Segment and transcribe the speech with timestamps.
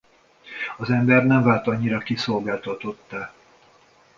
[0.77, 3.33] Az ember nem vált annyira kiszolgáltatottá.